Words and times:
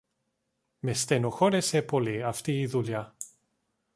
Με 0.79 0.93
στενοχώρεσε 0.93 1.81
πολύ 1.81 2.23
αυτή 2.23 2.59
η 2.59 2.65
δουλειά 2.67 3.15